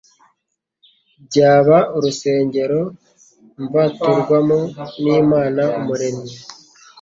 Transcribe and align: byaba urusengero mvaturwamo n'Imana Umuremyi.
byaba 1.25 1.77
urusengero 1.95 2.81
mvaturwamo 3.63 4.59
n'Imana 5.03 5.63
Umuremyi. 5.79 6.35